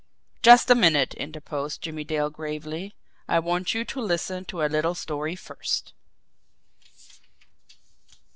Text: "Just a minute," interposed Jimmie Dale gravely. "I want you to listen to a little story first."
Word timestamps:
"Just 0.41 0.71
a 0.71 0.73
minute," 0.73 1.13
interposed 1.13 1.83
Jimmie 1.83 2.03
Dale 2.03 2.31
gravely. 2.31 2.95
"I 3.27 3.37
want 3.37 3.75
you 3.75 3.85
to 3.85 4.01
listen 4.01 4.45
to 4.45 4.63
a 4.63 4.65
little 4.65 4.95
story 4.95 5.35
first." 5.35 5.93